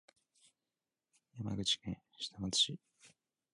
[1.37, 2.79] 山口県下松市